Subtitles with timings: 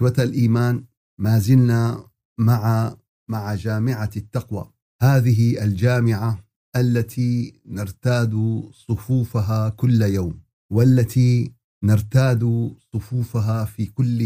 [0.00, 0.84] إخوة الإيمان
[1.18, 2.08] ما زلنا
[2.38, 2.96] مع
[3.30, 4.70] مع جامعة التقوى.
[5.02, 6.44] هذه الجامعة
[6.76, 10.40] التي نرتاد صفوفها كل يوم
[10.72, 11.52] والتي
[11.84, 14.20] نرتاد صفوفها في كل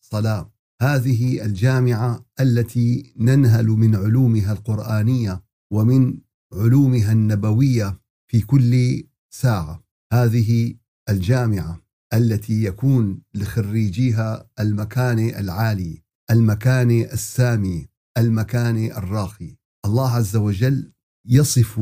[0.00, 0.52] صلاة.
[0.82, 6.20] هذه الجامعة التي ننهل من علومها القرآنية ومن
[6.52, 9.84] علومها النبوية في كل ساعة.
[10.12, 10.74] هذه
[11.08, 11.87] الجامعة.
[12.14, 19.56] التي يكون لخريجيها المكان العالي المكان السامي المكان الراقي.
[19.84, 20.92] الله عز وجل
[21.26, 21.80] يصف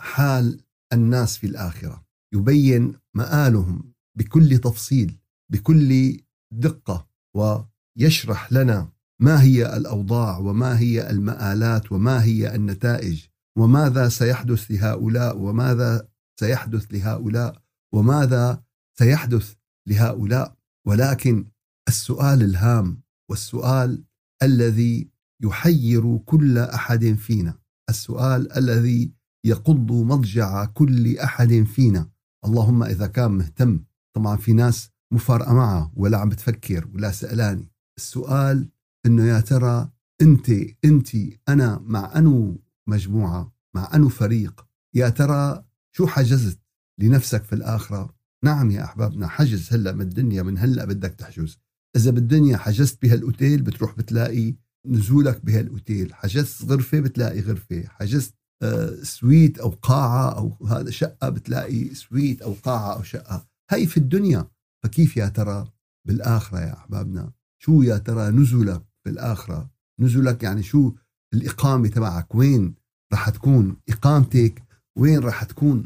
[0.00, 0.60] حال
[0.92, 5.18] الناس في الآخرة يبين مآلهم بكل تفصيل
[5.52, 6.20] بكل
[6.52, 13.24] دقة ويشرح لنا ما هي الأوضاع وما هي المآلات وما هي النتائج
[13.58, 16.08] وماذا سيحدث لهؤلاء وماذا
[16.40, 17.62] سيحدث لهؤلاء
[17.94, 18.62] وماذا
[18.98, 19.54] سيحدث
[19.86, 20.56] لهؤلاء.
[20.86, 21.46] ولكن
[21.88, 24.04] السؤال الهام والسؤال
[24.42, 25.10] الذي
[25.42, 29.12] يحير كل أحد فينا السؤال الذي
[29.46, 32.10] يقض مضجع كل أحد فينا.
[32.44, 33.84] اللهم إذا كان مهتم
[34.16, 37.70] طبعا في ناس مو فارقه معه ولا عم بتفكر ولا سألاني.
[37.98, 38.68] السؤال
[39.06, 39.90] إنه يا ترى
[40.22, 40.50] أنت
[40.84, 41.08] أنت
[41.48, 45.64] أنا مع أنو مجموعة مع أنو فريق؟ يا ترى
[45.96, 46.60] شو حجزت
[47.00, 51.58] لنفسك في الآخرة؟ نعم يا أحبابنا حجز هلأ من الدنيا من هلأ بدك تحجز.
[51.96, 54.54] إذا بالدنيا حجزت بهالأوتيل بتروح بتلاقي
[54.86, 56.14] نزولك بهالأوتيل.
[56.14, 57.82] حجزت غرفة بتلاقي غرفة.
[57.88, 63.46] حجزت آه، سويت أو قاعة أو هذا شقة بتلاقي سويت أو قاعة أو شقة.
[63.70, 64.48] هي في الدنيا.
[64.84, 65.72] فكيف يا ترى؟
[66.06, 67.32] بالآخرة يا أحبابنا.
[67.62, 70.92] شو يا ترى نزلك في الآخرة؟ نزلك يعني شو
[71.34, 72.74] الإقامة تبعك؟ وين
[73.12, 74.62] راح تكون إقامتك؟
[74.98, 75.84] وين راح تكون؟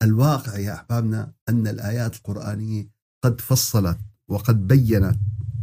[0.00, 2.90] فالواقع يا أحبابنا أن الآيات القرآنية
[3.24, 3.98] قد فصلت
[4.28, 5.18] وقد بينت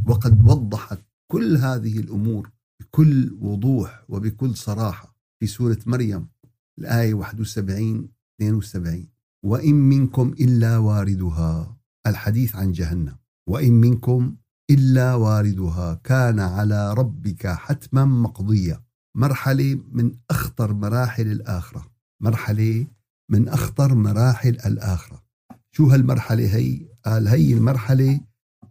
[0.07, 0.99] وقد وضحت
[1.31, 2.51] كل هذه الأمور
[2.81, 6.27] بكل وضوح وبكل صراحة في سورة مريم
[6.79, 8.09] الآية 71
[8.41, 9.07] 72
[9.45, 13.15] وإن منكم إلا واردها الحديث عن جهنم.
[13.49, 14.35] وإن منكم
[14.69, 18.81] إلا واردها كان على ربك حتما مقضيا
[19.17, 21.85] مرحلة من أخطر مراحل الآخرة.
[22.21, 22.87] مرحلة
[23.29, 25.23] من أخطر مراحل الآخرة.
[25.71, 28.19] شو هالمرحلة هي؟ قال هي المرحلة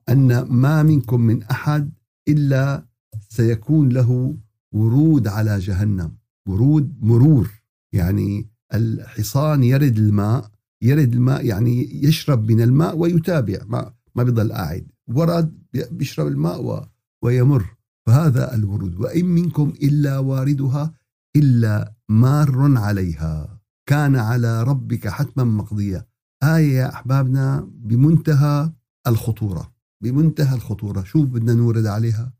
[0.09, 1.93] أن ما منكم من أحد
[2.29, 2.87] إلا
[3.29, 4.37] سيكون له
[4.73, 6.17] ورود على جهنم.
[6.49, 7.51] ورود مرور.
[7.93, 10.51] يعني الحصان يرد الماء
[10.83, 14.87] يرد الماء يعني يشرب من الماء ويتابع ما ما بيضل قاعد.
[15.07, 15.59] ورد
[15.91, 16.89] بيشرب الماء
[17.23, 17.65] ويمر.
[18.07, 18.97] فهذا الورود.
[19.01, 20.95] وإن منكم إلا واردها
[21.37, 23.54] إلا مار عليها.
[23.89, 26.09] كان على ربك حتما مقضية.
[26.43, 28.73] آية يا أحبابنا بمنتهى
[29.07, 31.03] الخطورة بمنتهى الخطورة.
[31.03, 32.33] شو بدنا نورد عليها؟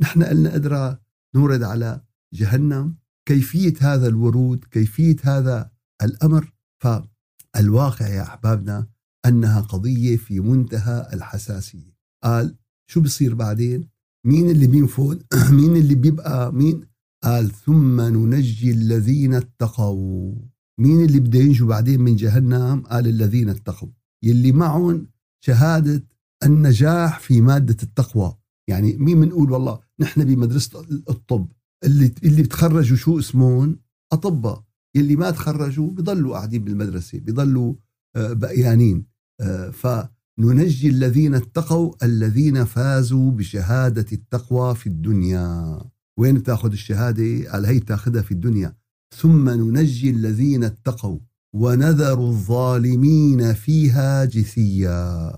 [0.00, 0.98] نحن قلنا أدرى
[1.34, 2.00] نورد على
[2.34, 2.96] جهنم.
[3.28, 5.70] كيفية هذا الورود كيفية هذا
[6.02, 8.86] الأمر؟ فالواقع يا أحبابنا
[9.26, 11.94] أنها قضية في منتهى الحساسية.
[12.24, 12.56] قال
[12.90, 13.88] شو بصير بعدين؟
[14.26, 15.22] مين اللي بينفذ
[15.58, 16.86] مين اللي بيبقى مين؟
[17.24, 20.53] قال ثم ننجي الذين اتقوا.
[20.80, 23.88] مين اللي بده ينجوا بعدين من جهنم؟ قال الذين اتقوا.
[24.22, 25.06] يلي معهم
[25.44, 26.04] شهادة
[26.44, 28.36] النجاح في مادة التقوى.
[28.68, 31.52] يعني مين بنقول والله نحن بمدرسة الطب
[31.84, 33.78] اللي اللي بتخرجوا شو اسمهم؟
[34.12, 34.64] أطباء.
[34.96, 37.74] يلي ما تخرجوا بضلوا قاعدين بالمدرسة بضلوا
[38.16, 39.06] آه، بقيانين.
[39.40, 45.80] آه، فننجي الذين اتقوا الذين فازوا بشهادة التقوى في الدنيا.
[46.18, 48.76] وين بتاخذ الشهادة؟ قال هي تاخذها في الدنيا.
[49.20, 51.18] ثم ننجي الذين اتقوا
[51.54, 55.32] ونذر الظالمين فيها جثيا.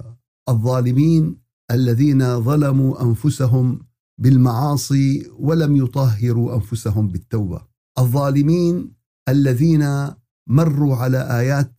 [0.48, 1.36] الظالمين
[1.70, 3.86] الذين ظلموا أنفسهم
[4.18, 7.60] بالمعاصي ولم يطهروا أنفسهم بالتوبة.
[7.98, 8.92] الظالمين
[9.28, 10.10] الذين
[10.48, 11.72] مروا على آيات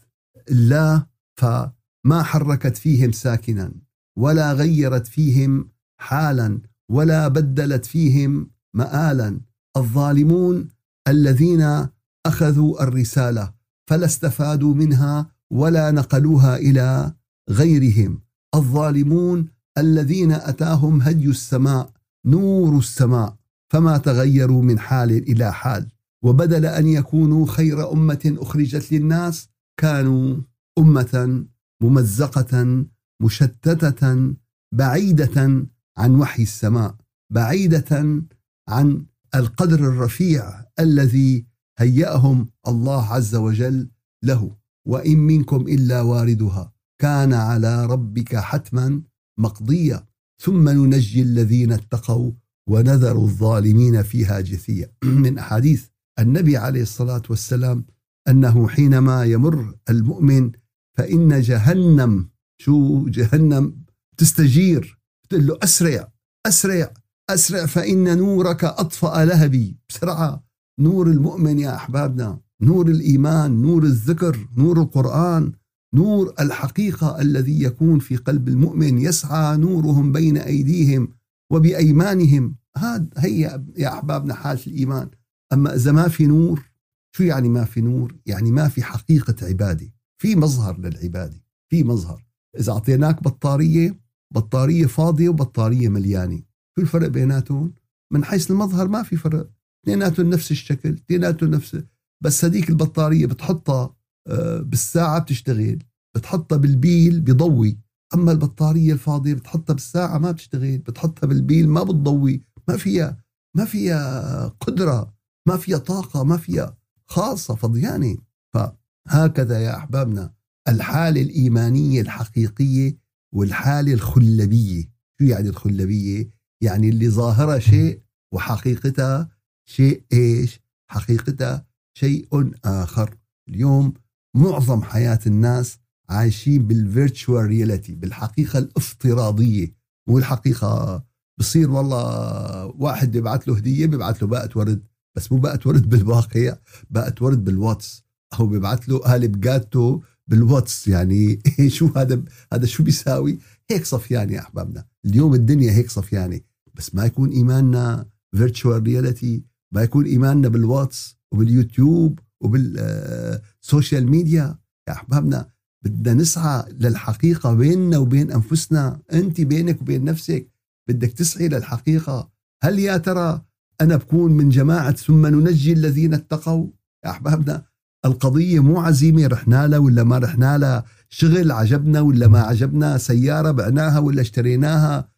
[0.51, 1.05] الله
[1.35, 3.73] فما حركت فيهم ساكنا
[4.17, 9.41] ولا غيرت فيهم حالا ولا بدلت فيهم مآلا.
[9.77, 10.67] الظالمون
[11.07, 11.87] الذين
[12.25, 13.53] أخذوا الرسالة
[13.89, 17.13] فلا استفادوا منها ولا نقلوها إلى
[17.49, 18.21] غيرهم.
[18.55, 21.91] الظالمون الذين أتاهم هدي السماء
[22.25, 23.35] نور السماء
[23.73, 25.87] فما تغيروا من حال إلى حال.
[26.23, 29.49] وبدل أن يكونوا خير أمة أخرجت للناس
[29.79, 30.37] كانوا
[30.77, 31.45] أمة
[31.81, 32.85] ممزقة
[33.21, 34.33] مشتتة
[34.73, 35.65] بعيدة
[35.97, 36.95] عن وحي السماء
[37.33, 38.21] بعيدة
[38.69, 39.05] عن
[39.35, 41.45] القدر الرفيع الذي
[41.79, 43.89] هيأهم الله عز وجل
[44.23, 44.55] له
[44.87, 46.73] وإن منكم إلا واردها.
[47.01, 49.01] كان على ربك حتما
[49.39, 50.07] مقضية.
[50.41, 52.31] ثم ننجي الذين اتقوا
[52.69, 54.91] ونذر الظالمين فيها جثيا
[55.23, 55.87] من أحاديث
[56.19, 57.85] النبي عليه الصلاة والسلام
[58.27, 60.51] أنه حينما يمر المؤمن
[60.97, 62.29] فإن جهنم
[62.61, 63.85] شو جهنم؟
[64.17, 66.11] تستجير تقول له أسرع
[66.45, 66.93] أسرع
[67.29, 70.46] أسرع فإن نورك أطفأ لهبي بسرعة.
[70.79, 75.51] نور المؤمن يا أحبابنا نور الإيمان نور الذكر نور القرآن
[75.93, 81.07] نور الحقيقة الذي يكون في قلب المؤمن يسعى نورهم بين أيديهم
[81.51, 82.55] وبأيمانهم.
[82.77, 85.09] هذا هي يا أحبابنا حالة الإيمان.
[85.53, 86.71] أما إذا ما في نور
[87.15, 89.93] شو يعني ما في نور؟ يعني ما في حقيقة عبادة.
[90.21, 92.25] في مظهر للعبادة في مظهر.
[92.59, 93.99] إذا أعطيناك بطارية
[94.33, 96.41] بطارية فاضية وبطارية مليانة.
[96.75, 97.73] شو الفرق بيناتهم؟
[98.11, 99.49] من حيث المظهر ما في فرق.
[99.87, 101.83] اثنيناتهم نفس الشكل اثنيناتهم نفس
[102.23, 103.95] بس هذيك البطارية بتحطها
[104.27, 105.79] آه، بالساعة بتشتغل
[106.15, 107.79] بتحطها بالبيل بضوي
[108.13, 113.23] أما البطارية الفاضية بتحطها بالساعة ما بتشتغل بتحطها بالبيل ما بتضوي ما فيها
[113.55, 115.13] ما فيها قدرة
[115.47, 118.17] ما فيها طاقة ما فيها خاصة فضيانة
[118.53, 120.33] فهكذا يا أحبابنا
[120.67, 122.97] الحالة الإيمانية الحقيقية
[123.33, 124.83] والحالة الخلبية
[125.19, 126.29] شو يعني الخلبية؟
[126.61, 128.01] يعني اللي ظاهرها شيء
[128.33, 129.36] وحقيقتها
[129.69, 131.65] شيء إيش؟ حقيقتها
[131.97, 132.27] شيء
[132.65, 133.17] آخر.
[133.49, 133.93] اليوم
[134.35, 135.77] معظم حياة الناس
[136.09, 139.75] عايشين بال virtual reality بالحقيقة الافتراضية.
[140.07, 141.03] مو الحقيقة
[141.39, 144.83] بصير والله واحد بيبعث له هدية بيبعث له باقة ورد.
[145.15, 146.55] بس مو باقة ورد بالواقع
[146.89, 148.03] باقة ورد بالواتس.
[148.39, 150.87] أو بيبعث له قالب جاتو بالواتس.
[150.87, 151.41] يعني
[151.75, 152.23] شو هذا
[152.53, 153.39] هذا شو بيساوي؟
[153.71, 154.85] هيك صفيان يا أحبابنا.
[155.05, 156.39] اليوم الدنيا هيك صفيانة.
[156.75, 158.05] بس ما يكون إيماننا
[158.35, 164.57] virtual reality ما يكون إيماننا بالواتس وباليوتيوب وبال social media.
[164.87, 165.49] يا أحبابنا
[165.85, 168.99] بدنا نسعى للحقيقة بيننا وبين أنفسنا.
[169.13, 170.51] أنت بينك وبين نفسك
[170.89, 172.29] بدك تسعي للحقيقة.
[172.63, 173.41] هل يا ترى
[173.81, 176.67] أنا بكون من جماعة ثم ننجي الذين اتقوا؟
[177.05, 177.63] يا أحبابنا
[178.05, 180.85] القضية مو عزيمة رحنا لها ولا ما رحنا لها.
[181.09, 185.09] شغل عجبنا ولا ما عجبنا سيارة بعناها ولا اشتريناها.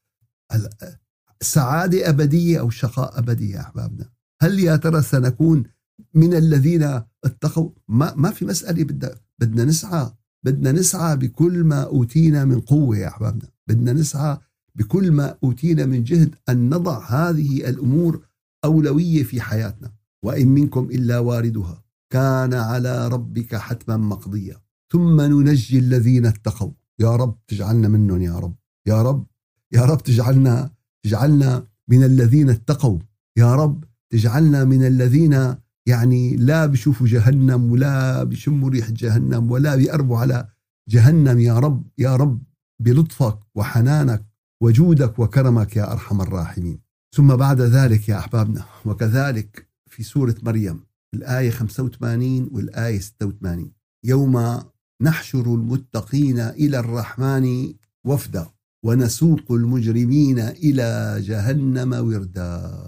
[1.42, 4.10] سعادة أبدية أو شقاء أبدي يا أحبابنا؟
[4.42, 5.64] هل يا ترى سنكون
[6.14, 10.12] من الذين اتقوا؟ ما, ما في مسألة بدنا بدنا نسعى
[10.44, 13.50] بدنا نسعى بكل ما أوتينا من قوة يا أحبابنا.
[13.68, 14.38] بدنا نسعى
[14.76, 18.26] بكل ما أوتينا من جهد أن نضع هذه الأمور
[18.66, 19.92] أولوية في حياتنا
[20.24, 21.84] وإن منكم إلا واردها.
[22.10, 24.62] كان على ربك حتما مقضيا
[24.92, 26.72] ثم ننجي الذين اتقوا.
[27.00, 28.56] يا رب تجعلنا منهم يا رب.
[28.88, 29.28] يا رب
[29.72, 30.72] يا رب تجعلنا
[31.04, 33.00] تجعلنا من الذين اتقوا.
[33.38, 40.18] يا رب تجعلنا من الذين يعني لا بيشوفوا جهنم ولا بيشموا ريحة جهنم ولا بيقربوا
[40.18, 40.48] على
[40.90, 41.40] جهنم.
[41.40, 42.44] يا رب يا رب
[42.82, 44.26] بلطفك وحنانك
[44.62, 46.80] وجودك وكرمك يا أرحم الراحمين.
[47.16, 50.80] ثم بعد ذلك يا أحبابنا وكذلك في سورة مريم
[51.14, 53.72] الآية 85 والآية 86
[54.06, 54.60] يوم
[55.02, 57.74] نحشر المتقين إلى الرحمن
[58.06, 58.50] وفدا
[58.86, 62.82] ونسوق المجرمين إلى جهنم وردا.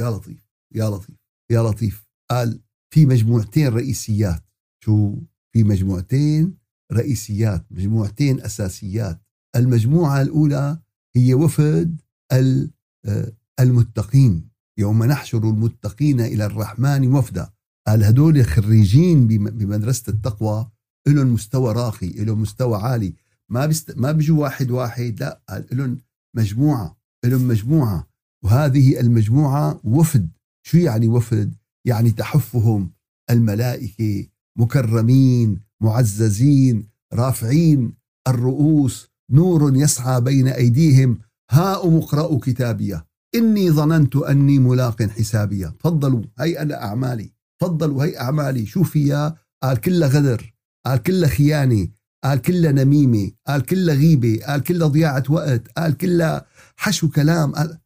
[0.00, 0.43] يا لطيف.
[0.74, 1.16] يا لطيف
[1.50, 2.06] يا لطيف.
[2.30, 4.44] قال في مجموعتين رئيسيات.
[4.84, 5.16] شو؟
[5.52, 6.56] في مجموعتين
[6.92, 9.20] رئيسيات مجموعتين أساسيات.
[9.56, 10.78] المجموعة الأولى
[11.16, 12.00] هي وفد
[12.32, 14.48] آه، المتقين.
[14.78, 17.52] يوم نحشر المتقين إلى الرحمن وفدا.
[17.86, 20.70] قال هدول خريجين بمدرسة التقوى.
[21.08, 23.14] لهم مستوى راقي لهم مستوى عالي.
[23.48, 23.98] ما بست...
[23.98, 25.98] ما بيجوا واحد واحد لا قال لهم
[26.36, 28.08] مجموعة لهم مجموعة.
[28.44, 30.30] وهذه المجموعة وفد.
[30.66, 31.54] شو يعني وفد؟
[31.86, 32.92] يعني تحفهم
[33.30, 34.26] الملائكة
[34.58, 37.94] مكرمين معززين رافعين.
[38.28, 41.18] الرؤوس نور يسعى بين أيديهم.
[41.50, 43.06] هاؤم اقرأوا كتابية.
[43.34, 45.66] إني ظننت أني ملاق حسابية.
[45.66, 47.32] تفضلوا هي أنا أعمالي.
[47.60, 48.66] تفضلوا هي أعمالي.
[48.66, 50.54] شو فيها؟ قال كلها غدر
[50.86, 51.88] قال كلها خيانة
[52.24, 57.78] قال كلها نميمة قال كلها غيبة قال كلها ضياعة وقت قال كلها حشو كلام قال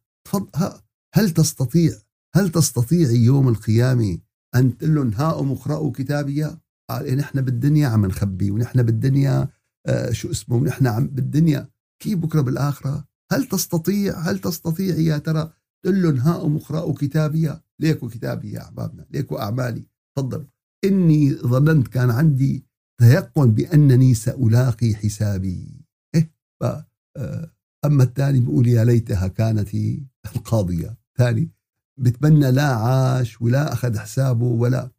[1.13, 1.91] هل تستطيع
[2.35, 4.17] هل تستطيع يوم القيامة
[4.55, 6.43] أن تقول لهم هاؤم اقرأوا كتابي
[6.89, 9.47] قال إيه نحن بالدنيا عم نخبي ونحن بالدنيا
[9.87, 11.69] آه شو اسمه ونحن عم بالدنيا.
[12.01, 18.09] كيف بكرة بالآخرة؟ هل تستطيع هل تستطيع يا ترى تقول لهم هاؤم اقرأوا كتابي ليكوا
[18.09, 19.85] كتابي يا أحبابنا ليكوا أعمالي.
[20.17, 20.47] تفضل.
[20.85, 22.65] إني ظننت كان عندي
[23.01, 25.85] تيقن بأنني سألاقي حسابي.
[26.15, 26.33] إيه
[27.17, 27.51] آه،
[27.85, 29.69] أما الثاني بيقول يا ليتها كانت
[30.35, 30.97] القاضية.
[31.17, 31.49] ثاني
[31.99, 34.91] بتمنى لا عاش ولا أخذ حسابه ولا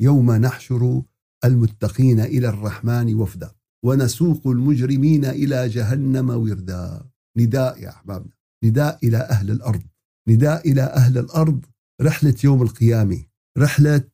[0.00, 1.02] يوم نحشر
[1.44, 3.50] المتقين إلى الرحمن وفدا
[3.84, 7.04] ونسوق المجرمين إلى جهنم وردا.
[7.38, 8.32] نداء يا أحبابنا
[8.64, 9.82] نداء إلى أهل الأرض
[10.28, 11.64] نداء إلى أهل الأرض
[12.02, 13.24] رحلة يوم القيامة
[13.58, 14.04] رحلة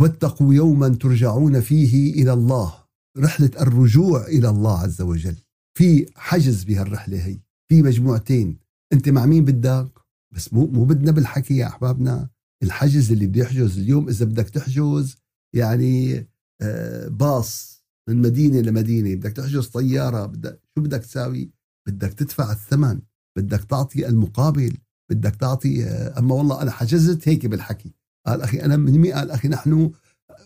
[0.00, 2.74] واتقوا يوما ترجعون فيه إلى الله
[3.18, 5.36] رحلة الرجوع إلى الله عز وجل.
[5.78, 8.58] في حجز بهالرحلة هي في مجموعتين
[8.92, 9.88] أنت مع مين بدك؟
[10.34, 12.28] بس مو مو بدنا بالحكي يا أحبابنا.
[12.62, 15.16] الحجز اللي بده يحجز اليوم إذا بدك تحجز
[15.54, 16.26] يعني
[16.62, 21.50] آه، باص من مدينة لمدينة بدك تحجز طيارة بدك شو بدك تساوي؟
[21.88, 23.00] بدك تدفع الثمن
[23.38, 24.76] بدك تعطي المقابل
[25.10, 27.94] بدك تعطي آه، أما والله أنا حجزت هيك بالحكي.
[28.26, 29.90] قال أخي أنا من مين قال أخي نحن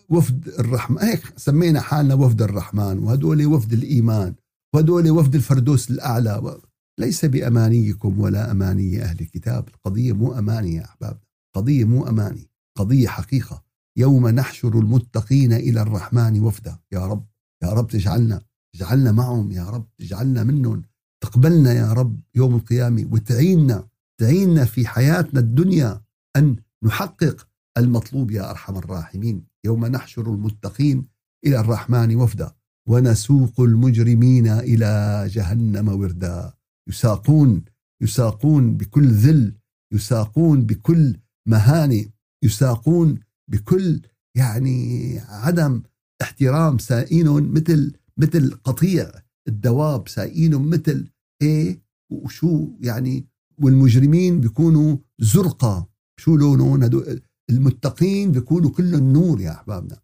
[0.09, 0.97] وفد الرحمن.
[0.97, 4.35] هيك سمينا حالنا وفد الرحمن وهدول وفد الإيمان
[4.75, 6.59] وهدول وفد الفردوس الأعلى
[6.99, 9.69] ليس بأمانيكم ولا أماني أهل الكتاب.
[9.69, 11.19] القضية مو أماني يا أحباب.
[11.55, 12.49] قضية مو أماني.
[12.77, 13.63] قضية حقيقة.
[13.97, 16.79] يوم نحشر المتقين إلى الرحمن وفدا.
[16.91, 17.25] يا رب.
[17.63, 18.41] يا رب تجعلنا
[18.73, 19.87] تجعلنا معهم يا رب.
[19.97, 20.81] تجعلنا منهم.
[21.23, 23.87] تقبلنا يا رب يوم القيامة وتعيننا
[24.19, 26.01] تعيننا في حياتنا الدنيا
[26.35, 29.45] أن نحقق المطلوب يا أرحم الراحمين.
[29.65, 31.05] يوم نحشر المتقين
[31.45, 32.51] إلى الرحمن وفدا.
[32.87, 36.58] ونسوق المجرمين إلى جهنم وردا.
[36.89, 37.63] يساقون
[38.01, 39.55] يساقون بكل ذل
[39.93, 41.17] يساقون بكل
[41.47, 42.05] مهانة
[42.43, 43.19] يساقون
[43.51, 44.01] بكل
[44.35, 45.83] يعني عدم
[46.21, 49.11] احترام سائين مثل مثل قطيع
[49.47, 51.07] الدواب سائين مثل
[51.41, 51.81] إيه؟
[52.11, 53.27] وشو يعني؟
[53.57, 55.89] والمجرمين بيكونوا زرقاء.
[56.19, 59.99] شو لونهم؟ هدول المتقين بيكونوا كلهم نور يا أحبابنا.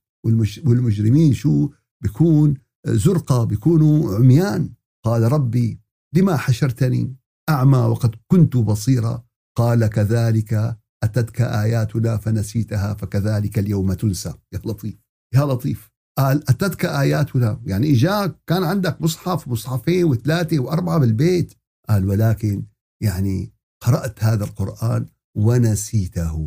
[0.65, 1.69] والمجرمين شو؟
[2.01, 2.53] بيكون
[2.87, 4.69] زرقاء بيكونوا عميان.
[5.03, 5.79] قال ربي
[6.15, 7.15] لما حشرتني؟
[7.49, 9.23] أعمى وقد كنت بصيرا.
[9.57, 14.33] قال كذلك أتتك آياتنا فنسيتها فكذلك اليوم تنسى.
[14.53, 14.95] يا لطيف
[15.33, 15.91] يا لطيف.
[16.17, 17.61] قال أتتك آياتنا.
[17.65, 21.53] يعني اجاك كان عندك مصحف مصحفين وثلاثة وأربعة بالبيت.
[21.89, 22.65] قال ولكن
[23.03, 23.53] يعني
[23.83, 25.05] قرأت هذا القرآن
[25.37, 26.37] ونسيته.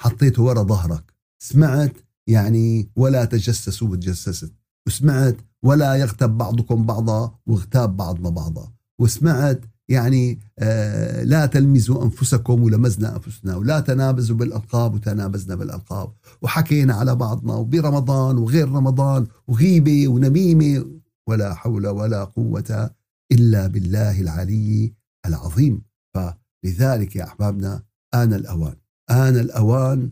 [0.00, 1.14] حطيته ورا ظهرك.
[1.42, 1.96] سمعت؟
[2.28, 4.54] يعني ولا تجسسوا وتجسست
[4.86, 8.73] وسمعت ولا يغتب بعضكم بعضا واغتاب بعضنا بعضا.
[9.00, 16.12] وسمعت يعني آه لا تلمزوا أنفسكم ولمزنا أنفسنا ولا تنابزوا بالألقاب وتنابزنا بالألقاب.
[16.42, 20.86] وحكينا على بعضنا وبرمضان وغير رمضان وغيبة ونميمة
[21.28, 22.90] ولا حول ولا قوة
[23.32, 24.94] إلا بالله العلي
[25.26, 25.82] العظيم.
[26.14, 27.82] فلذلك يا أحبابنا
[28.14, 28.76] آن الأوان.
[29.10, 30.10] آن الأوان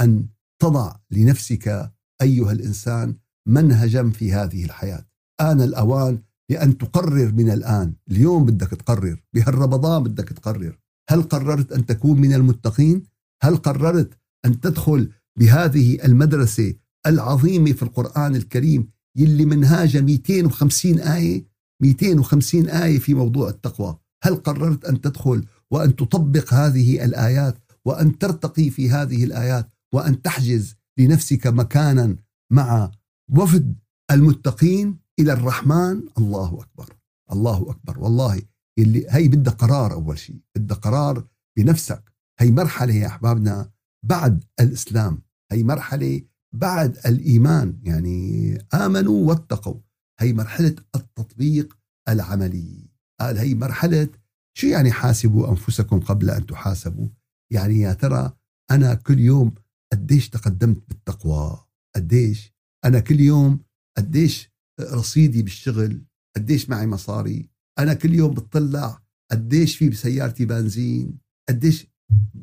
[0.00, 0.26] أن
[0.58, 3.16] تضع لنفسك أيها الإنسان
[3.48, 5.06] منهجا في هذه الحياة.
[5.40, 7.94] آن الأوان لأن تقرر من الآن.
[8.10, 9.22] اليوم بدك تقرر.
[9.34, 10.78] بهالرمضان بدك تقرر.
[11.10, 13.02] هل قررت أن تكون من المتقين؟
[13.42, 16.74] هل قررت أن تدخل بهذه المدرسة
[17.06, 21.44] العظيمة في القرآن الكريم يلي منهاجها 250 آية؟
[21.82, 23.98] 250 آية في موضوع التقوى.
[24.22, 30.74] هل قررت أن تدخل وأن تطبق هذه الآيات وأن ترتقي في هذه الآيات وأن تحجز
[30.98, 32.16] لنفسك مكانا
[32.52, 32.90] مع
[33.30, 33.74] وفد
[34.10, 36.96] المتقين؟ إلى الرحمن الله أكبر.
[37.32, 37.98] الله أكبر.
[37.98, 38.42] والله
[38.78, 40.40] اللي هي بدها قرار أول شيء.
[40.56, 41.26] بدها قرار
[41.58, 42.12] بنفسك.
[42.40, 43.70] هي مرحلة يا أحبابنا
[44.06, 45.22] بعد الإسلام.
[45.52, 46.22] هي مرحلة
[46.54, 47.80] بعد الإيمان.
[47.82, 49.80] يعني آمنوا واتقوا.
[50.20, 52.90] هي مرحلة التطبيق العملي.
[53.20, 54.08] قال هي مرحلة
[54.58, 57.08] شو يعني حاسبوا أنفسكم قبل أن تحاسبوا؟
[57.52, 58.32] يعني يا ترى
[58.70, 59.54] أنا كل يوم
[59.92, 61.64] قديش تقدمت بالتقوى؟
[61.96, 63.60] قديش أنا كل يوم
[63.96, 64.49] قديش
[64.92, 66.02] رصيدي بالشغل
[66.36, 71.18] قديش معي مصاري أنا كل يوم بتطلع قديش في بسيارتي بنزين
[71.48, 71.86] قديش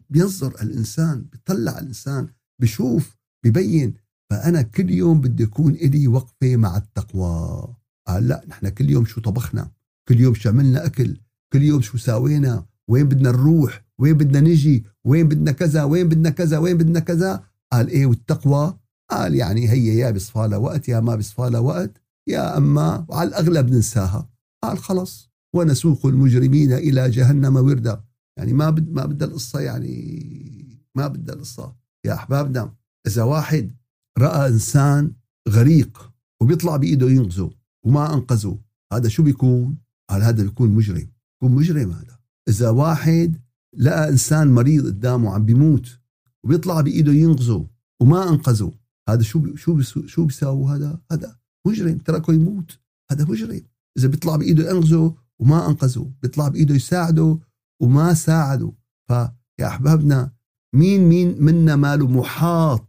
[0.09, 2.27] بينظر الإنسان بيطلع الإنسان
[2.61, 3.93] بشوف ببين.
[4.29, 7.75] فأنا كل يوم بدي يكون إلي وقفة مع التقوى.
[8.07, 9.71] قال لا نحن كل يوم شو طبخنا
[10.09, 11.17] كل يوم شو عملنا أكل
[11.53, 16.29] كل يوم شو ساوينا وين بدنا نروح وين بدنا نجي وين بدنا كذا وين بدنا
[16.29, 17.43] كذا وين بدنا كذا.
[17.71, 18.79] قال إيه والتقوى؟
[19.11, 22.01] قال يعني هي يا بصفى لها وقت يا ما بصفى لها وقت.
[22.27, 24.29] يا أما وعلى الأغلب ننساها.
[24.63, 28.03] قال خلص ونسوق المجرمين إلى جهنم وردا.
[28.37, 31.75] يعني ما بد ما بدها القصة يعني ما بدها القصة.
[32.05, 32.75] يا احبابنا
[33.07, 33.75] إذا واحد
[34.19, 35.13] رأى إنسان
[35.49, 37.51] غريق وبيطلع بإيده ينقذه
[37.85, 38.59] وما أنقذه
[38.93, 39.77] هذا شو بيكون؟
[40.09, 41.11] قال هذا بيكون مجرم.
[41.35, 42.19] يكون مجرم هذا.
[42.49, 43.41] إذا واحد
[43.77, 45.99] لقى إنسان مريض قدامه عم بيموت
[46.43, 47.67] وبيطلع بإيده ينقذه
[48.01, 48.71] وما أنقذه
[49.09, 51.36] هذا شو شو شو بيساوي هذا؟ هذا
[51.67, 52.79] مجرم تركه يموت.
[53.11, 53.61] هذا مجرم
[53.97, 56.11] إذا بيطلع بإيده ينقذه وما أنقذه.
[56.21, 57.39] بيطلع بإيده يساعده
[57.81, 58.71] وما ساعده.
[59.07, 60.31] فيا أحبابنا
[60.75, 62.87] مين مين منا ماله محاط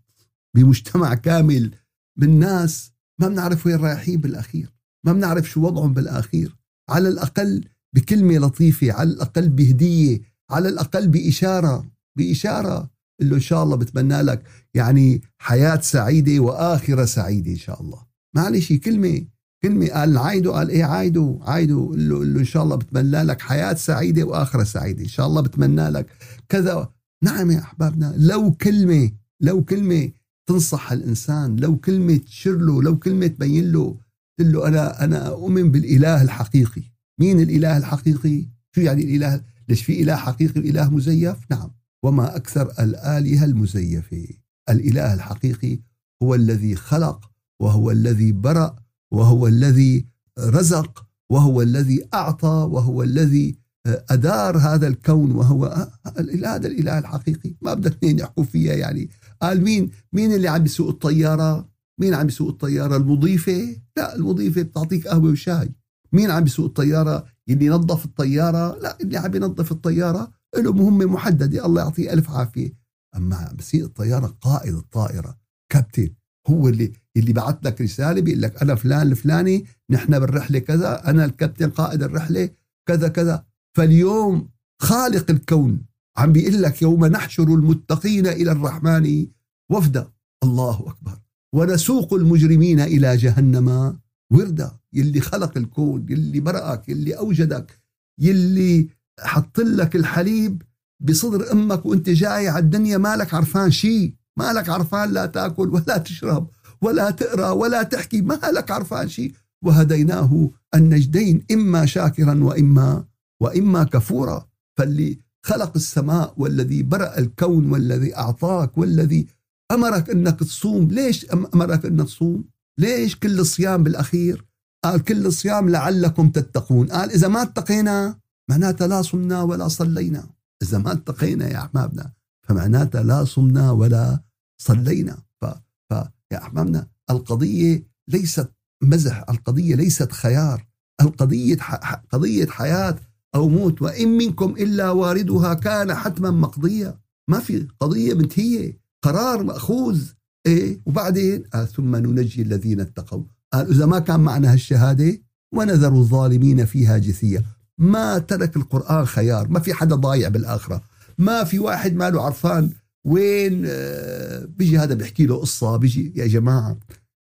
[0.56, 1.74] بمجتمع كامل
[2.18, 4.74] من ناس ما بنعرف وين رايحين بالأخير.
[5.06, 6.56] ما بنعرف شو وضعهم بالأخير.
[6.90, 10.20] على الأقل بكلمة لطيفة على الأقل بهدية
[10.50, 11.90] على الأقل بإشارة.
[12.18, 18.07] بإشارة اللي إن شاء الله بتمنى لك يعني حياة سعيدة وآخرة سعيدة إن شاء الله.
[18.36, 19.24] معلش كلمة
[19.62, 23.40] كلمة قال عايدو قال إيه عايدو عايدو قل له, له إن شاء الله بتمنى لك
[23.40, 26.06] حياة سعيدة وآخرة سعيدة إن شاء الله بتمنى لك
[26.48, 26.92] كذا.
[27.22, 30.10] نعم يا أحبابنا لو كلمة لو كلمة
[30.48, 33.96] تنصح الإنسان لو كلمة تشر له لو كلمة تبين له
[34.38, 36.82] تقول له أنا أنا أؤمن بالإله الحقيقي.
[37.20, 38.44] مين الإله الحقيقي؟
[38.74, 41.70] شو يعني الإله؟ ليش في إله حقيقي الاله مزيف؟ نعم.
[42.02, 44.26] وما أكثر الآلهة المزيفة.
[44.70, 45.80] الإله الحقيقي
[46.22, 48.76] هو الذي خلق وهو الذي برأ
[49.12, 50.06] وهو الذي
[50.38, 57.54] رزق وهو الذي أعطى وهو الذي أدار هذا الكون وهو هذا الإله الحقيقي.
[57.62, 59.10] ما بدك اثنين يحكوا فيها يعني؟
[59.42, 61.68] قال مين مين اللي عم بيسوق الطيارة؟
[62.00, 65.74] مين عم بيسوق الطيارة؟ المضيفة؟ لا المضيفة بتعطيك قهوة وشاي.
[66.12, 71.66] مين عم بيسوق الطيارة؟ اللي ينظف الطيارة؟ لا اللي عم ينظف الطيارة له مهمة محددة
[71.66, 72.72] الله يعطيه ألف عافية.
[73.16, 75.38] أما عم بيسيق الطيارة قائد الطائرة
[75.72, 76.08] كابتن
[76.46, 81.24] هو اللي اللي بعث لك رسالة بيقول لك أنا فلان الفلاني نحن بالرحلة كذا أنا
[81.24, 82.50] الكابتن قائد الرحلة
[82.88, 83.44] كذا كذا.
[83.76, 84.48] فاليوم
[84.82, 85.82] خالق الكون
[86.18, 89.26] عم بيقول لك يوم نحشر المتقين إلى الرحمن
[89.70, 90.10] وفدا.
[90.44, 91.18] الله أكبر.
[91.54, 93.98] ونسوق المجرمين إلى جهنم
[94.32, 94.78] وردا.
[94.92, 97.78] يلي خلق الكون يلي برأك يلي أوجدك
[98.20, 98.88] يلي
[99.20, 100.62] حط لك الحليب
[101.00, 106.50] بصدر أمك وأنت جاي على الدنيا مالك عرفان شيء مالك عرفان لا تأكل ولا تشرب
[106.82, 108.22] ولا تقرأ ولا تحكي.
[108.22, 109.32] مالك عرفان شيء
[109.64, 113.04] وهديناه النجدين إما شاكرا وإما
[113.42, 114.48] وإما كفورا.
[114.78, 119.26] فاللي خلق السماء والذي برأ الكون والذي أعطاك والذي
[119.72, 120.88] أمرك أنك تصوم.
[120.90, 122.44] ليش أمرك أنك تصوم؟
[122.78, 124.44] ليش كل الصيام بالأخير؟
[124.84, 126.86] قال كل الصيام لعلكم تتقون.
[126.86, 128.18] قال إذا ما اتقينا
[128.50, 130.26] معناتها لا صمنا ولا صلينا.
[130.62, 132.12] إذا ما اتقينا يا أحبابنا
[132.48, 134.20] فمعناتها لا صمنا ولا
[134.58, 135.18] صلينا.
[135.40, 135.44] ف...
[135.90, 135.92] ف...
[136.32, 140.66] يا أحبابنا القضية ليست مزح القضية ليست خيار.
[141.00, 141.94] القضية ح...
[141.94, 142.96] قضية حياة
[143.34, 147.00] أو موت وإن منكم إلا واردها كان حتما مقضية.
[147.30, 148.78] ما في قضية منتهية.
[149.02, 150.02] قرار مأخوذ.
[150.46, 153.22] إيه؟ وبعدين؟ آه ثم ننجي الذين اتقوا.
[153.52, 155.18] قال إذا ما كان معنا هالشهادة
[155.54, 157.44] ونذر الظالمين فيها جثية.
[157.78, 159.48] ما ترك القرآن خيار.
[159.48, 160.82] ما في حدا ضايع بالآخرة.
[161.18, 162.70] ما في واحد ماله عرفان.
[163.04, 166.78] وين آه، بيجي هذا بيحكي له قصة بيجي يا جماعة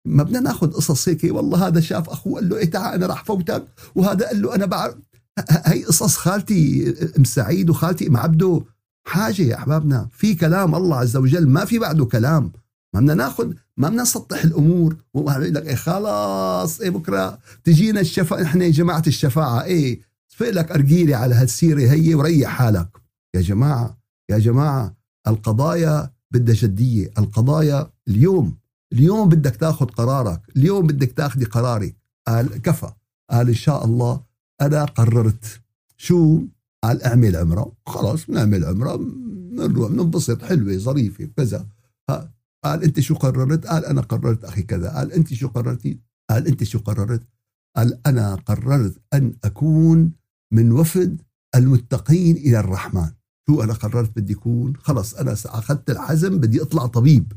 [0.06, 1.20] ما بدنا ناخذ قصص هيك.
[1.24, 3.66] والله هذا شاف أخوه قال له إيه تعال أنا راح فوتك.
[3.94, 4.94] وهذا قال له أنا بعرف
[5.50, 8.62] هي قصص خالتي أم سعيد وخالتي أم عبده.
[9.06, 12.52] حاجة يا أحبابنا في كلام الله عز وجل ما في بعده كلام.
[12.94, 14.96] ما بدنا ناخذ ما بدنا نسطح الأمور.
[15.14, 19.64] ويقول لك إيه خلاص إيه بكرة تجينا الشفاعه إحنا جماعة الشفاعة.
[19.64, 20.00] إيه
[20.32, 22.88] صفق لك ارجيلي على هالسيرة هي وريح حالك.
[23.34, 23.98] يا جماعة
[24.30, 28.56] يا جماعة القضايا بدها جدية القضايا اليوم
[28.92, 31.96] اليوم بدك تاخذ قرارك اليوم بدك تاخذي قرارك.
[32.28, 32.92] قال كفى
[33.30, 34.20] قال إن شاء الله
[34.60, 35.60] أنا قررت.
[35.96, 36.42] شو؟
[36.84, 37.72] قال أعمل عمرة.
[37.86, 41.66] خلاص نعمل عمرة بنروح بننبسط حلوة ظريفة كذا.
[42.64, 44.90] قال أنت شو قررت؟ قال أنا قررت أخي كذا.
[44.96, 47.22] قال أنت شو قررتي؟ قال أنت شو قررت؟
[47.76, 50.12] قال أنا قررت أن أكون
[50.52, 51.22] من وفد
[51.54, 53.10] المتقين إلى الرحمن.
[53.50, 57.32] شو أنا قررت بدي أكون خلص أنا أخذت العزم بدي أطلع طبيب.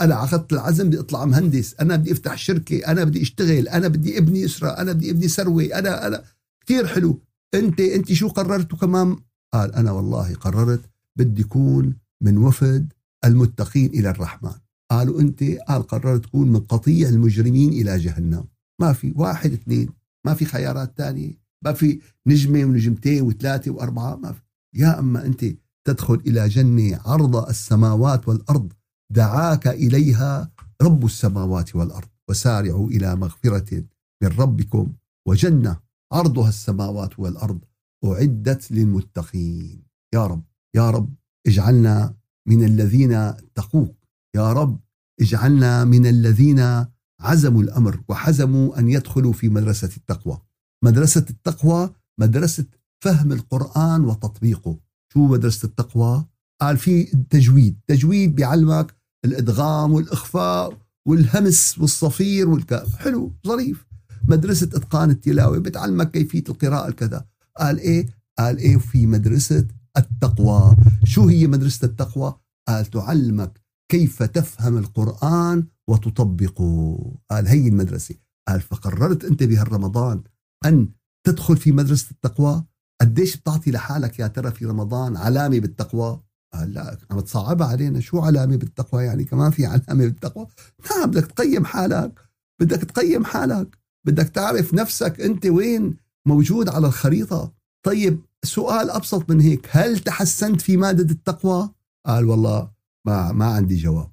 [0.00, 1.74] أنا أخذت العزم بدي أطلع مهندس.
[1.80, 5.64] أنا بدي أفتح شركة أنا بدي أشتغل أنا بدي ابني إسرة أنا بدي ابني ثروة
[5.64, 6.24] أنا أنا
[6.66, 7.20] كثير حلو.
[7.54, 9.16] أنت أنت شو قررت كمان؟
[9.54, 10.80] قال أنا والله قررت
[11.16, 12.92] بدي أكون من وفد
[13.24, 14.54] المتقين إلى الرحمن.
[14.90, 18.44] قالوا أنت قال قررت تكون من قطيع المجرمين إلى جهنم.
[18.80, 19.88] ما في واحد اثنين
[20.26, 21.38] ما في خيارات ثانية.
[21.64, 24.47] ما في نجمة ونجمتين وثلاثة وأربعة ما في.
[24.74, 25.44] يا أما أنت
[25.86, 28.72] تدخل إلى جنة عرض السماوات والأرض
[29.12, 30.52] دعاك إليها
[30.82, 33.84] رب السماوات والأرض وسارعوا إلى مغفرة
[34.22, 34.92] من ربكم
[35.28, 35.80] وجنة
[36.12, 37.64] عرضها السماوات والأرض
[38.04, 39.82] أعدت للمتقين.
[40.14, 40.44] يا رب
[40.76, 41.14] يا رب
[41.46, 42.14] اجعلنا
[42.48, 43.96] من الذين اتقوك.
[44.36, 44.80] يا رب
[45.20, 46.86] اجعلنا من الذين
[47.20, 50.38] عزموا الأمر وحزموا أن يدخلوا في مدرسة التقوى.
[50.84, 52.66] مدرسة التقوى مدرسة
[53.04, 54.78] فهم القرآن وتطبيقه.
[55.12, 56.24] شو مدرسة التقوى؟
[56.60, 63.86] قال في تجويد تجويد بيعلمك الإدغام والإخفاء والهمس والصفير والكاف حلو ظريف.
[64.28, 67.26] مدرسة إتقان التلاوة بتعلمك كيفية القراءة الكذا.
[67.58, 68.06] قال إيه؟
[68.38, 70.76] قال إيه؟ في مدرسة التقوى.
[71.04, 72.34] شو هي مدرسة التقوى؟
[72.68, 76.98] قال تعلمك كيف تفهم القرآن وتطبقه.
[77.30, 78.14] قال هي المدرسة.
[78.48, 80.22] قال فقررت أنت بهالرمضان
[80.64, 80.88] أن
[81.26, 82.64] تدخل في مدرسة التقوى؟
[83.00, 86.20] قديش بتعطي لحالك يا ترى في رمضان علامة بالتقوى؟
[86.54, 88.00] قال لا عم تصعبها علينا.
[88.00, 90.46] شو علامة بالتقوى يعني؟ كمان في علامة بالتقوى.
[90.90, 92.20] نعم بدك تقيم حالك.
[92.60, 93.78] بدك تقيم حالك.
[94.06, 97.52] بدك تعرف نفسك أنت وين موجود على الخريطة.
[97.86, 99.68] طيب سؤال أبسط من هيك.
[99.70, 101.70] هل تحسنت في مادة التقوى؟
[102.06, 102.70] قال والله
[103.06, 104.10] ما, ما عندي جواب.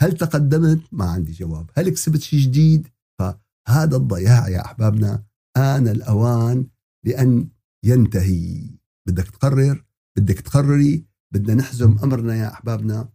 [0.00, 1.70] هل تقدمت؟ ما عندي جواب.
[1.74, 5.22] هل كسبت شيء جديد؟ فهذا الضياع يا أحبابنا.
[5.56, 6.66] آن الأوان
[7.04, 7.48] لأن
[7.84, 8.70] ينتهي.
[9.08, 9.84] بدك تقرر
[10.18, 13.08] بدك تقرري بدنا نحزم أمرنا يا أحبابنا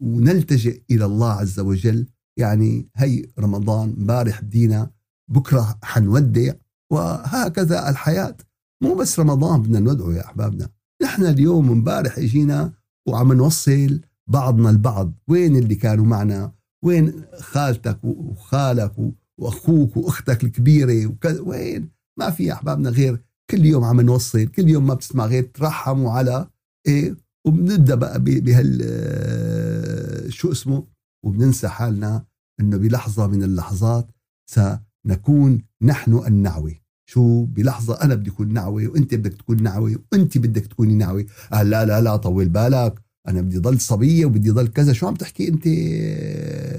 [0.00, 2.06] ونلتجئ إلى الله عز وجل.
[2.38, 4.90] يعني هي رمضان امبارح بدينا
[5.30, 6.52] بكرة حنودع
[6.92, 8.36] وهكذا الحياة.
[8.82, 10.68] مو بس رمضان بدنا ندعو يا أحبابنا.
[11.02, 12.72] نحن اليوم امبارح إجينا
[13.08, 15.12] وعم نوصل بعضنا البعض.
[15.28, 16.52] وين اللي كانوا معنا؟
[16.84, 18.94] وين خالتك وخالك
[19.38, 24.86] وأخوك وأختك الكبيرة؟ وكذا وين؟ ما في أحبابنا غير كل يوم عم نوصل كل يوم
[24.86, 26.46] ما بتسمع غير ترحموا على
[26.86, 30.86] إيه وبنبدأ بقى بهال آه، شو اسمه؟
[31.24, 32.24] وبننسى حالنا
[32.60, 34.10] إنه بلحظة من اللحظات
[34.50, 36.74] سنكون نحن النعوة.
[37.08, 41.70] شو؟ بلحظة أنا بدي أكون نعوي وأنت بدك تكون نعوي وأنت بدك تكوني نعوي قال
[41.70, 43.02] لا لا لا طول بالك.
[43.28, 44.92] أنا بدي ضل صبية وبدي ضل كذا.
[44.92, 45.66] شو عم تحكي أنت؟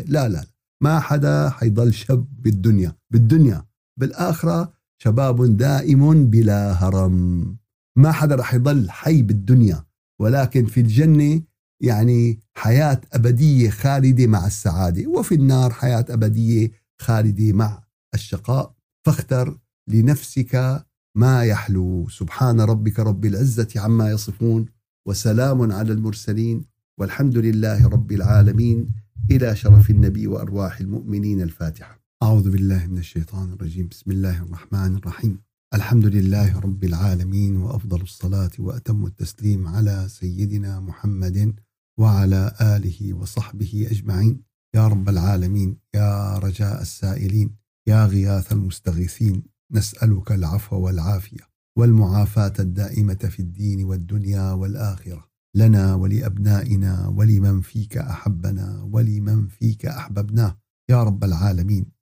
[0.10, 0.46] لا لا.
[0.84, 3.66] ما حدا حيضل شاب بالدنيا بالدنيا.
[4.00, 7.58] بالآخرة شباب دائم بلا هرم.
[7.96, 9.86] ما حدا رح يضل حي بالدنيا
[10.22, 11.42] ولكن في الجنة
[11.82, 17.84] يعني حياة أبدية خالدة مع السعادة وفي النار حياة أبدية خالدة مع
[18.14, 18.74] الشقاء.
[19.06, 19.58] فاختر
[19.88, 20.84] لنفسك
[21.16, 22.10] ما يحلو.
[22.10, 24.66] سبحان ربك رب العزة عما يصفون
[25.08, 26.66] وسلام على المرسلين
[27.00, 28.90] والحمد لله رب العالمين.
[29.32, 32.07] إلى شرف النبي وأرواح المؤمنين الفاتحة.
[32.24, 35.40] أعوذ بالله من الشيطان الرجيم، بسم الله الرحمن الرحيم.
[35.74, 41.54] الحمد لله رب العالمين وأفضل الصلاة وأتم التسليم على سيدنا محمد
[42.00, 44.42] وعلى آله وصحبه أجمعين.
[44.76, 47.56] يا رب العالمين يا رجاء السائلين
[47.88, 57.62] يا غياث المستغيثين نسألك العفو والعافية والمعافاة الدائمة في الدين والدنيا والآخرة لنا ولأبنائنا ولمن
[57.62, 60.58] فيك أحبنا ولمن فيك أحببناه
[60.90, 61.97] يا رب العالمين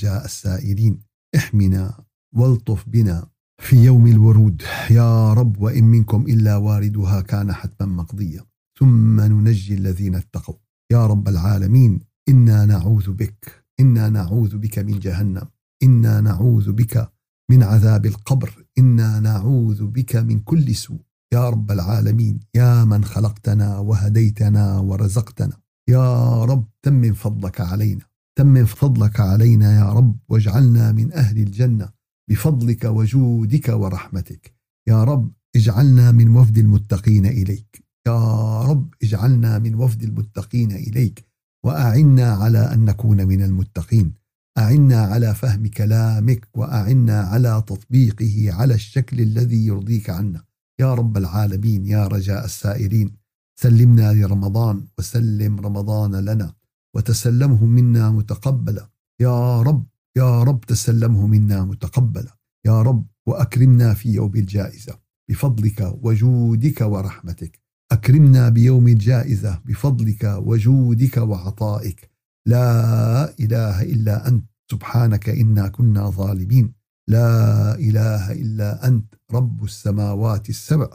[0.00, 1.02] رجاء السائلين
[1.36, 2.04] احمنا
[2.36, 3.26] والطف بنا
[3.62, 4.62] في يوم الورود.
[4.90, 8.44] يا رب وإن منكم إلا واردها كان حتما مقضيا
[8.78, 10.54] ثم ننجي الذين اتقوا.
[10.92, 15.46] يا رب العالمين إنا نعوذ بك إنا نعوذ بك من جهنم
[15.82, 17.12] إنا نعوذ بك
[17.50, 21.00] من عذاب القبر إنا نعوذ بك من كل سوء.
[21.32, 25.56] يا رب العالمين يا من خلقتنا وهديتنا ورزقتنا.
[25.88, 28.09] يا رب تمم فضلك علينا.
[28.38, 31.88] تمم فضلك علينا يا رب واجعلنا من أهل الجنة
[32.30, 34.54] بفضلك وجودك ورحمتك.
[34.88, 37.84] يا رب اجعلنا من وفد المتقين إليك.
[38.06, 41.26] يا رب اجعلنا من وفد المتقين إليك.
[41.64, 44.14] وأعنا على أن نكون من المتقين.
[44.58, 50.44] أعنا على فهم كلامك وأعنا على تطبيقه على الشكل الذي يرضيك عنا.
[50.80, 53.16] يا رب العالمين يا رجاء السائلين
[53.60, 56.59] سلمنا لرمضان وسلم رمضان لنا.
[56.96, 58.90] وتسلمه منا متقبلا.
[59.20, 62.36] يا رب يا رب تسلمه منا متقبلا.
[62.66, 64.98] يا رب وأكرمنا في يوم الجائزة
[65.30, 67.60] بفضلك وجودك ورحمتك.
[67.92, 72.10] أكرمنا بيوم الجائزة بفضلك وجودك وعطائك.
[72.46, 74.44] لا إله إلا أنت.
[74.70, 76.74] سبحانك إنا كنا ظالمين.
[77.08, 79.14] لا إله إلا أنت.
[79.32, 80.88] رب السماوات السبع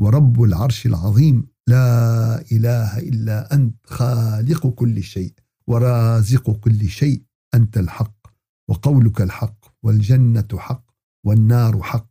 [0.00, 1.46] ورب العرش العظيم.
[1.68, 5.32] لا إله إلا أنت خالق كل شيء
[5.66, 7.22] ورازق كل شيء
[7.54, 8.26] أنت الحق
[8.70, 10.84] وقولك الحق والجنة حق
[11.26, 12.10] والنار حق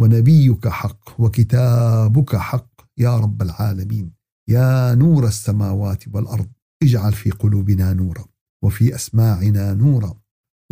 [0.00, 2.70] ونبيك حق وكتابك حق.
[2.98, 4.12] يا رب العالمين
[4.48, 6.48] يا نور السماوات والأرض
[6.82, 8.24] اجعل في قلوبنا نورا
[8.64, 10.14] وفي أسماعنا نورا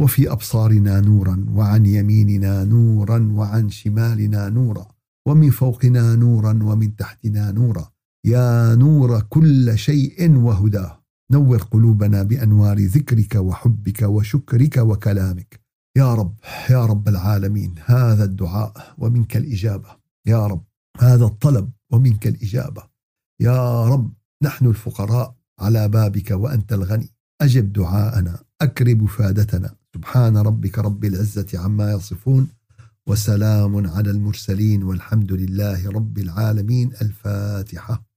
[0.00, 4.88] وفي أبصارنا نورا وعن يميننا نورا وعن شمالنا نورا
[5.28, 7.90] ومن فوقنا نورا ومن تحتنا نورا
[8.24, 10.98] يا نور كل شيء وهداه
[11.31, 15.61] نور قلوبنا بأنوار ذكرك وحبك وشكرك وكلامك.
[15.96, 16.35] يا رب
[16.70, 19.88] يا رب العالمين هذا الدعاء ومنك الإجابة.
[20.26, 20.64] يا رب
[20.98, 22.83] هذا الطلب ومنك الإجابة.
[23.40, 27.09] يا رب نحن الفقراء على بابك وأنت الغني.
[27.40, 29.74] أجب دعاءنا اكرم فادتنا.
[29.94, 32.48] سبحان ربك رب العزة عما يصفون
[33.07, 36.92] وسلام على المرسلين والحمد لله رب العالمين.
[37.02, 38.08] الفاتحة.